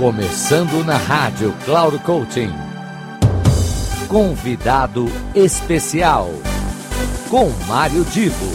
Começando 0.00 0.82
na 0.82 0.96
rádio 0.96 1.54
Cloud 1.66 1.98
Coaching. 2.04 2.48
Convidado 4.08 5.04
especial 5.34 6.30
com 7.28 7.50
Mário 7.68 8.02
Divo. 8.06 8.46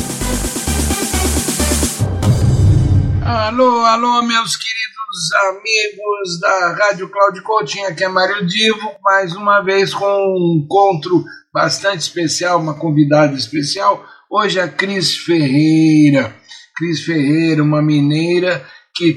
Alô, 3.23 3.85
alô, 3.85 4.23
meus 4.23 4.55
queridos 4.55 5.33
amigos 5.49 6.39
da 6.41 6.73
Rádio 6.83 7.09
Cloud 7.11 7.39
Coaching, 7.43 7.83
aqui 7.83 8.03
é 8.05 8.09
Mário 8.09 8.43
Divo, 8.47 8.95
mais 9.03 9.35
uma 9.35 9.61
vez 9.61 9.93
com 9.93 10.03
um 10.03 10.63
encontro 10.63 11.23
bastante 11.53 11.99
especial, 11.99 12.59
uma 12.59 12.73
convidada 12.73 13.35
especial. 13.35 14.03
Hoje 14.31 14.59
a 14.59 14.67
Cris 14.67 15.15
Ferreira. 15.15 16.35
Cris 16.75 17.05
Ferreira, 17.05 17.61
uma 17.61 17.83
mineira 17.83 18.65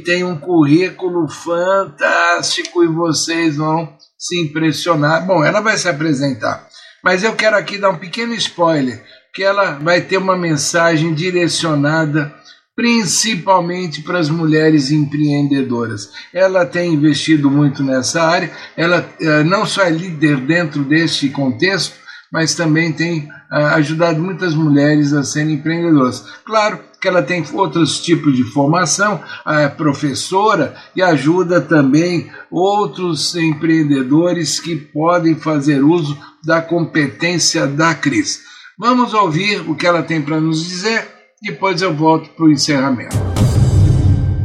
tem 0.04 0.24
um 0.24 0.36
currículo 0.36 1.28
fantástico 1.28 2.82
e 2.82 2.88
vocês 2.88 3.56
vão 3.56 3.92
se 4.18 4.40
impressionar. 4.40 5.24
Bom, 5.24 5.44
ela 5.44 5.60
vai 5.60 5.76
se 5.76 5.88
apresentar, 5.88 6.66
mas 7.02 7.22
eu 7.22 7.34
quero 7.34 7.56
aqui 7.56 7.78
dar 7.78 7.90
um 7.90 7.98
pequeno 7.98 8.34
spoiler, 8.34 9.00
que 9.32 9.42
ela 9.42 9.72
vai 9.72 10.00
ter 10.00 10.16
uma 10.18 10.36
mensagem 10.36 11.14
direcionada 11.14 12.34
principalmente 12.74 14.02
para 14.02 14.20
as 14.20 14.30
mulheres 14.30 14.92
emprehendedoras 14.92 16.10
Ela 16.32 16.64
tem 16.64 16.94
investido 16.94 17.50
muito 17.50 17.82
nessa 17.82 18.22
área, 18.22 18.52
ela 18.76 19.04
eh, 19.20 19.42
não 19.42 19.66
só 19.66 19.82
é 19.82 19.90
líder 19.90 20.36
dentro 20.38 20.84
deste 20.84 21.28
contexto, 21.28 21.94
mas 22.32 22.54
também 22.54 22.92
tem 22.92 23.28
ah, 23.50 23.74
ajudado 23.76 24.20
muitas 24.22 24.54
mulheres 24.54 25.12
a 25.12 25.24
serem 25.24 25.54
emprehendedoras 25.54 26.24
Claro, 26.46 26.78
que 27.00 27.06
ela 27.08 27.22
tem 27.22 27.44
outros 27.54 28.00
tipos 28.00 28.36
de 28.36 28.44
formação, 28.44 29.22
a 29.44 29.68
professora 29.68 30.76
e 30.96 31.02
ajuda 31.02 31.60
também 31.60 32.30
outros 32.50 33.34
empreendedores 33.36 34.58
que 34.58 34.74
podem 34.76 35.36
fazer 35.36 35.80
uso 35.80 36.18
da 36.44 36.60
competência 36.60 37.66
da 37.66 37.94
Cris. 37.94 38.40
Vamos 38.78 39.14
ouvir 39.14 39.60
o 39.68 39.76
que 39.76 39.86
ela 39.86 40.02
tem 40.02 40.20
para 40.22 40.40
nos 40.40 40.64
dizer, 40.66 41.06
depois 41.42 41.82
eu 41.82 41.94
volto 41.94 42.30
para 42.30 42.46
o 42.46 42.52
encerramento. 42.52 43.16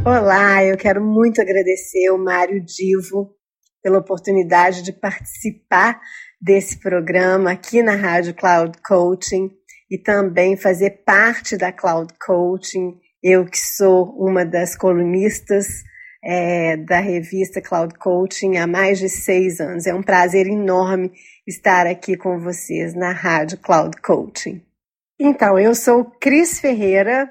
Olá, 0.04 0.62
eu 0.64 0.76
quero 0.76 1.02
muito 1.02 1.40
agradecer 1.40 2.10
o 2.10 2.18
Mário 2.18 2.62
Divo 2.64 3.30
pela 3.82 3.98
oportunidade 3.98 4.82
de 4.82 4.92
participar 4.92 5.98
desse 6.40 6.78
programa 6.78 7.52
aqui 7.52 7.82
na 7.82 7.94
Rádio 7.94 8.34
Cloud 8.34 8.78
Coaching. 8.86 9.50
e 9.90 9.98
também 9.98 10.56
fazer 10.56 11.02
parte 11.04 11.56
da 11.56 11.72
Cloud 11.72 12.12
Coaching. 12.24 12.94
Eu 13.22 13.44
que 13.46 13.58
sou 13.58 14.14
uma 14.18 14.44
das 14.44 14.76
colunistas 14.76 15.66
da 16.86 17.00
revista 17.00 17.60
Cloud 17.60 17.98
Coaching 17.98 18.56
há 18.56 18.66
mais 18.66 18.98
de 18.98 19.10
seis 19.10 19.60
anos. 19.60 19.86
É 19.86 19.92
um 19.94 20.02
prazer 20.02 20.46
enorme 20.46 21.12
estar 21.46 21.86
aqui 21.86 22.16
com 22.16 22.38
vocês 22.38 22.94
na 22.94 23.12
Rádio 23.12 23.58
Cloud 23.58 24.00
Coaching. 24.00 24.62
Então, 25.20 25.58
eu 25.58 25.74
sou 25.74 26.02
Cris 26.18 26.58
Ferreira, 26.58 27.30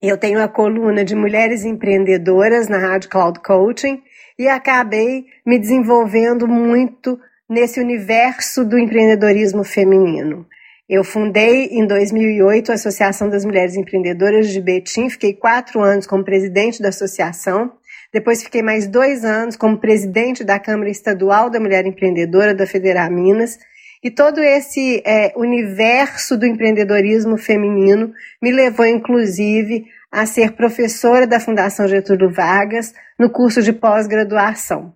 eu 0.00 0.16
tenho 0.16 0.42
a 0.42 0.48
coluna 0.48 1.04
de 1.04 1.14
mulheres 1.14 1.64
empreendedoras 1.64 2.66
na 2.66 2.78
Rádio 2.78 3.10
Cloud 3.10 3.40
Coaching 3.40 4.02
e 4.38 4.48
acabei 4.48 5.26
me 5.46 5.58
desenvolvendo 5.58 6.48
muito 6.48 7.18
nesse 7.48 7.78
universo 7.78 8.64
do 8.64 8.78
empreendedorismo 8.78 9.64
feminino. 9.64 10.46
Eu 10.86 11.02
fundei 11.02 11.68
em 11.70 11.86
2008 11.86 12.70
e 12.70 12.70
a 12.70 12.74
Associação 12.74 13.30
das 13.30 13.42
Mulheres 13.42 13.74
Empreendedoras 13.74 14.50
de 14.50 14.60
Betim, 14.60 15.08
fiquei 15.08 15.32
quatro 15.32 15.80
anos 15.80 16.06
como 16.06 16.22
presidente 16.22 16.82
da 16.82 16.90
associação, 16.90 17.72
depois 18.12 18.42
fiquei 18.42 18.60
mais 18.62 18.86
dois 18.86 19.24
anos 19.24 19.56
como 19.56 19.78
presidente 19.80 20.44
da 20.44 20.58
Câmara 20.58 20.90
Estadual 20.90 21.48
da 21.48 21.58
Mulher 21.58 21.86
Empreendedora 21.86 22.52
da 22.54 22.66
Federal 22.66 23.10
Minas, 23.10 23.58
e 24.02 24.10
todo 24.10 24.40
esse 24.40 25.02
universo 25.36 26.36
do 26.36 26.44
empreendedorismo 26.44 27.38
feminino 27.38 28.12
me 28.42 28.52
levou, 28.52 28.84
inclusive, 28.84 29.86
a 30.12 30.26
ser 30.26 30.52
professora 30.52 31.26
da 31.26 31.40
Fundação 31.40 31.88
Getúlio 31.88 32.30
Vargas 32.30 32.92
no 33.18 33.30
curso 33.30 33.62
de 33.62 33.72
pós-graduação. 33.72 34.92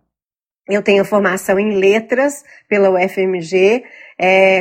Eu 0.68 0.82
tenho 0.82 1.02
formação 1.04 1.58
em 1.58 1.76
letras 1.78 2.44
pela 2.68 2.90
UFMG, 2.90 3.84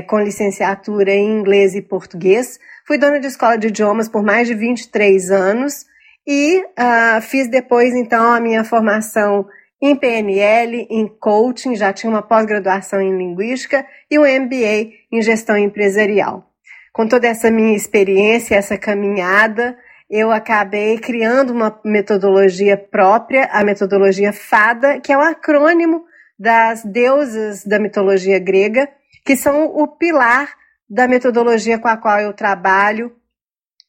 com 0.07 0.19
licenciatura 0.19 1.12
em 1.13 1.28
inglês 1.40 1.75
e 1.75 1.81
português. 1.81 2.57
Fui 2.85 2.97
dona 2.97 3.19
de 3.19 3.28
escola 3.28 3.57
de 3.57 3.68
idiomas 3.68 4.07
por 4.07 4.23
mais 4.23 4.47
de 4.47 4.53
23 4.53 5.28
e 5.29 5.34
anos 5.34 5.85
e 6.29 6.62
ah, 6.75 7.22
fiz 7.22 7.47
depois, 7.47 7.94
então, 7.94 8.34
a 8.34 8.40
minha 8.41 8.62
formação 8.66 9.45
em 9.81 9.95
PNL, 9.95 10.85
em 10.90 11.07
coaching, 11.07 11.73
já 11.73 11.94
tinha 11.94 12.09
uma 12.09 12.22
pós-graduação 12.22 13.00
em 13.01 13.18
linguística 13.18 13.85
e 14.12 14.19
um 14.19 14.24
MBA 14.24 14.91
em 15.09 15.22
gestão 15.22 15.57
empresarial. 15.57 16.45
Com 16.91 17.07
toda 17.07 17.28
essa 17.29 17.50
minha 17.50 17.78
experiência, 17.78 18.56
essa 18.56 18.78
caminhada, 18.78 19.78
eu 20.09 20.31
acabei 20.31 20.97
criando 21.00 21.51
uma 21.51 21.78
metodologia 21.84 22.78
própria, 22.78 23.45
a 23.51 23.63
metodologia 23.63 24.31
FADA, 24.31 25.01
que 25.01 25.12
é 25.12 25.18
o 25.18 25.19
um 25.19 25.23
acrônimo 25.23 26.06
das 26.40 26.84
deusas 26.84 27.66
da 27.66 27.79
mitologia 27.79 28.40
grega, 28.40 28.88
que 29.25 29.35
são 29.35 29.66
o 29.66 29.88
pilar 29.88 30.50
da 30.90 31.07
metodologia 31.07 31.78
com 31.78 31.88
a 31.90 31.97
qual 31.97 32.22
eu 32.22 32.31
trabalho 32.31 33.13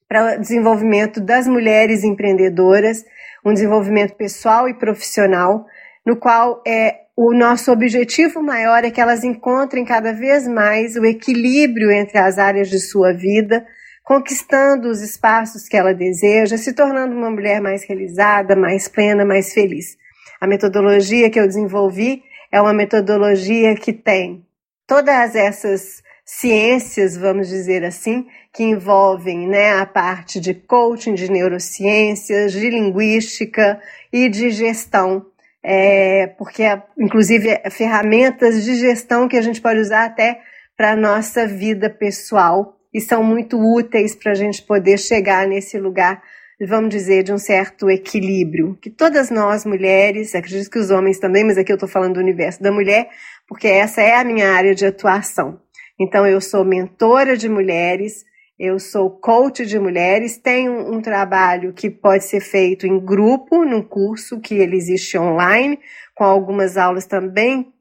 para 0.09 0.37
o 0.37 0.41
desenvolvimento 0.41 1.21
das 1.21 1.47
mulheres 1.47 2.03
empreendedoras, 2.03 3.05
um 3.45 3.53
desenvolvimento 3.53 4.15
pessoal 4.15 4.69
e 4.69 4.75
profissional, 4.75 5.67
no 6.05 6.17
qual 6.17 6.63
é 6.67 7.01
o 7.15 7.33
nosso 7.33 7.71
objetivo 7.71 8.43
maior 8.43 8.85
é 8.85 8.91
que 8.91 9.01
elas 9.01 9.23
encontrem 9.23 9.85
cada 9.85 10.13
vez 10.13 10.49
mais 10.49 10.97
o 10.97 11.05
equilíbrio 11.05 11.91
entre 11.93 12.17
as 12.19 12.39
áreas 12.39 12.69
de 12.71 12.79
sua 12.81 13.13
vida 13.13 13.65
conquistando 14.09 14.89
os 14.89 15.03
espaços 15.03 15.69
que 15.69 15.77
ela 15.77 15.93
deseja, 15.93 16.57
se 16.57 16.73
tornando 16.73 17.15
uma 17.15 17.31
mulher 17.31 17.61
mais 17.61 17.85
realizada, 17.87 18.57
mais 18.57 18.89
plena, 18.89 19.23
mais 19.23 19.53
feliz. 19.53 19.99
A 20.41 20.47
metodologia 20.47 21.29
que 21.29 21.39
eu 21.39 21.47
desenvolvi 21.47 22.23
é 22.51 22.59
uma 22.59 22.73
metodologia 22.73 23.75
que 23.75 23.93
tem 23.93 24.47
todas 24.87 25.35
essas 25.37 26.03
ciências, 26.25 27.19
vamos 27.19 27.49
dizer 27.49 27.85
assim, 27.85 28.27
que 28.51 28.63
envolvem 28.63 29.47
né, 29.47 29.73
a 29.75 29.85
parte 29.85 30.41
de 30.41 30.55
coaching, 30.55 31.13
de 31.13 31.31
neurociências, 31.31 32.53
de 32.53 32.71
linguística 32.71 33.79
e 34.11 34.31
de 34.31 34.49
gestão. 34.51 35.27
É, 35.63 36.29
porque, 36.39 36.63
inclusive, 36.99 37.61
ferramentas 37.71 38.65
de 38.65 38.75
gestão 38.77 39.29
que 39.29 39.37
a 39.37 39.43
gente 39.43 39.61
pode 39.61 39.79
usar 39.81 40.07
até 40.07 40.41
para 40.79 40.93
a 40.93 40.97
nossa 40.97 41.47
vida 41.47 41.91
pessoal 41.91 42.75
e 42.93 43.01
são 43.01 43.23
muito 43.23 43.59
úteis 43.59 44.15
para 44.15 44.33
a 44.33 44.35
gente 44.35 44.63
poder 44.63 44.99
chegar 44.99 45.47
nesse 45.47 45.79
lugar, 45.79 46.23
vamos 46.67 46.91
dizer, 46.91 47.23
de 47.23 47.33
um 47.33 47.39
certo 47.39 47.91
equilíbrio. 47.91 48.79
Que 48.81 48.91
todas 48.91 49.31
nós, 49.31 49.65
mulheres, 49.67 50.35
acredito 50.35 50.71
que 50.71 50.79
os 50.79 50.91
homens 50.91 51.19
também, 51.19 51.45
mas 51.45 51.59
aqui 51.59 51.71
eu 51.71 51.77
estou 51.77 51.89
falando 51.89 52.15
do 52.15 52.21
universo 52.21 52.63
da 52.63 52.73
mulher, 52.73 53.09
porque 53.47 53.69
essa 53.69 54.01
é 54.01 54.15
a 54.17 54.25
minha 54.25 54.51
área 54.53 54.75
de 54.75 54.87
atuação. 54.87 55.61
Então, 56.01 56.27
eu 56.27 56.41
sou 56.41 56.65
mentora 56.65 57.37
de 57.37 57.49
mulheres, 57.49 58.25
eu 58.59 58.79
sou 58.79 59.11
coach 59.11 59.67
de 59.67 59.79
mulheres, 59.79 60.39
tenho 60.39 60.73
um 60.93 61.01
trabalho 61.01 61.73
que 61.73 61.91
pode 61.91 62.25
ser 62.25 62.41
feito 62.41 62.87
em 62.87 62.99
grupo, 62.99 63.65
num 63.65 63.83
curso 63.83 64.41
que 64.41 64.55
ele 64.55 64.77
existe 64.77 65.19
online, 65.19 65.79
com 66.15 66.25
algumas 66.25 66.77
aulas 66.77 67.05
também 67.07 67.73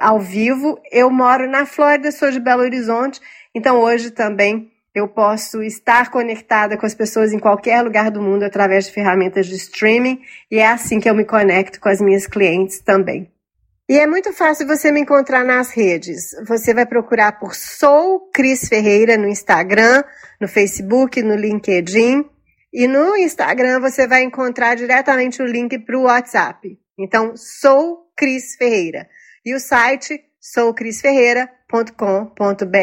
ao 0.00 0.18
vivo. 0.20 0.78
Eu 0.90 1.10
moro 1.10 1.48
na 1.50 1.66
Flórida, 1.66 2.12
sou 2.12 2.30
de 2.30 2.40
Belo 2.40 2.62
Horizonte, 2.62 3.20
então 3.54 3.78
hoje 3.80 4.10
também 4.10 4.70
eu 4.94 5.06
posso 5.06 5.62
estar 5.62 6.10
conectada 6.10 6.76
com 6.76 6.84
as 6.86 6.94
pessoas 6.94 7.32
em 7.32 7.38
qualquer 7.38 7.82
lugar 7.82 8.10
do 8.10 8.22
mundo 8.22 8.42
através 8.42 8.86
de 8.86 8.92
ferramentas 8.92 9.46
de 9.46 9.54
streaming 9.54 10.20
e 10.50 10.58
é 10.58 10.66
assim 10.66 10.98
que 10.98 11.08
eu 11.08 11.14
me 11.14 11.24
conecto 11.24 11.80
com 11.80 11.88
as 11.88 12.00
minhas 12.00 12.26
clientes 12.26 12.80
também. 12.80 13.30
E 13.88 13.98
é 13.98 14.06
muito 14.06 14.32
fácil 14.34 14.66
você 14.66 14.90
me 14.92 15.00
encontrar 15.00 15.44
nas 15.46 15.70
redes. 15.70 16.32
Você 16.46 16.74
vai 16.74 16.84
procurar 16.84 17.38
por 17.38 17.54
Sou 17.54 18.28
Cris 18.34 18.68
Ferreira 18.68 19.16
no 19.16 19.26
Instagram, 19.28 20.02
no 20.40 20.46
Facebook, 20.46 21.22
no 21.22 21.34
linkedim 21.34 22.22
E 22.70 22.86
no 22.86 23.16
Instagram 23.16 23.80
você 23.80 24.06
vai 24.06 24.24
encontrar 24.24 24.74
diretamente 24.76 25.40
o 25.40 25.46
link 25.46 25.78
para 25.78 25.98
WhatsApp. 25.98 26.76
Então, 26.98 27.32
sou 27.34 28.10
Cris 28.14 28.56
Ferreira. 28.56 29.08
e 29.44 29.54
o 29.54 29.60
site 29.60 30.18
sou 30.40 30.72
chris 30.74 31.00
br 31.70 32.78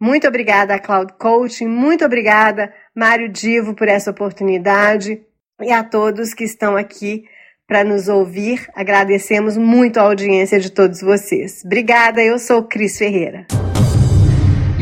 Muito 0.00 0.26
obrigada 0.28 0.74
a 0.74 0.78
Cloud 0.78 1.12
Coaching, 1.18 1.66
muito 1.66 2.04
obrigada 2.04 2.72
Mário 2.94 3.28
Divo 3.30 3.74
por 3.74 3.88
essa 3.88 4.10
oportunidade 4.10 5.20
e 5.62 5.72
a 5.72 5.82
todos 5.84 6.34
que 6.34 6.44
estão 6.44 6.76
aqui 6.76 7.24
para 7.66 7.82
nos 7.84 8.08
ouvir. 8.08 8.66
Agradecemos 8.74 9.56
muito 9.56 9.98
a 9.98 10.02
audiência 10.02 10.60
de 10.60 10.70
todos 10.70 11.00
vocês. 11.00 11.62
brigada 11.64 12.22
eu 12.22 12.38
sou 12.38 12.64
Cris 12.64 12.98
Ferreira. 12.98 13.46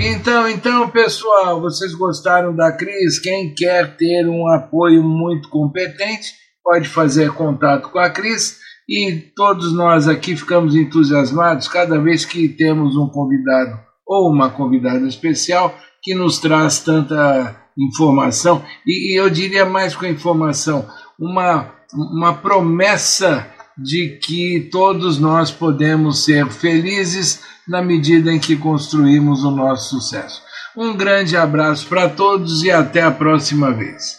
Então, 0.05 0.49
então, 0.49 0.89
pessoal, 0.91 1.61
vocês 1.61 1.95
gostaram 1.95 2.55
da 2.57 2.73
Cris? 2.73 3.21
Quem 3.21 3.55
quer 3.55 3.97
ter 3.97 4.27
um 4.29 4.49
apoio 4.49 5.03
muito 5.03 5.49
competente, 5.49 6.33
pode 6.65 6.89
fazer 6.89 7.33
contato 7.33 7.89
com 7.91 7.99
a 7.99 8.11
Cris 8.11 8.59
E 8.89 9.23
todos 9.37 9.73
nós 9.73 10.09
aqui 10.09 10.37
ficamos 10.37 10.75
entusiasmados 10.75 11.69
cada 11.69 12.01
vez 12.01 12.25
que 12.25 12.49
temos 12.49 12.97
um 12.97 13.07
convidado 13.09 13.79
ou 14.07 14.31
uma 14.31 14.51
convidada 14.51 15.07
especial 15.07 15.75
que 16.03 16.15
nos 16.15 16.39
traz 16.39 16.81
tanta 16.81 17.57
informação 17.79 18.63
e, 18.85 19.13
e 19.15 19.19
eu 19.21 19.31
diria 19.31 19.65
mais 19.65 19.95
com 19.95 20.05
informação, 20.05 20.85
uma, 21.19 22.33
promessa 22.43 23.47
de 23.79 24.19
que 24.23 24.69
todos 24.71 25.19
nós 25.19 25.51
podemos 25.51 26.25
ser 26.25 26.47
felizes 26.51 27.41
na 27.67 27.81
medida 27.81 28.33
em 28.33 28.39
que 28.39 28.57
construímos 28.57 29.45
o 29.45 29.51
nosso 29.53 29.95
successo 30.01 30.43
Um 30.77 30.93
grande 30.95 31.37
abraço 31.37 31.87
para 31.87 32.09
todos 32.09 32.65
e 32.65 32.71
até 32.71 33.01
a 33.03 33.11
próxima 33.13 33.71
vez. 33.73 34.19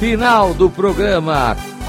Final 0.00 0.54
do 0.54 0.70
programa 0.70 1.54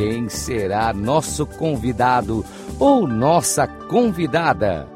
quem 0.00 0.30
será 0.30 0.94
nosso 0.94 1.44
convidado 1.44 2.42
ou 2.78 3.06
nossa 3.06 3.66
convidada. 3.66 4.88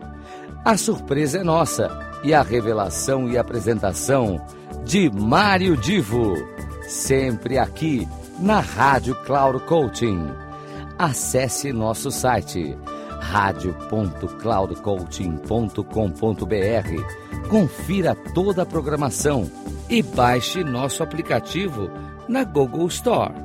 A 0.65 0.79
surpresa 0.79 1.41
é 1.41 1.45
nossa 1.45 1.91
e 2.23 2.33
a 2.33 2.41
revelação 2.41 3.29
e 3.29 3.37
apresentação 3.37 4.41
de 4.83 5.11
mario 5.11 5.77
Divo, 5.77 6.33
sempre 6.89 7.59
aqui 7.59 8.09
na 8.39 8.61
Rádio 8.61 9.15
Claro 9.27 9.61
Coaching. 9.61 10.27
Acesse 10.99 11.71
nosso 11.71 12.11
site 12.11 12.75
br 16.49 17.01
Confira 17.51 18.15
toda 18.33 18.63
a 18.63 18.67
programação 18.67 19.51
e 19.91 20.03
baixe 20.03 20.65
nosso 20.65 21.03
aplicativo 21.03 21.91
na 22.27 22.43
Google 22.43 22.87
Store. 22.87 23.45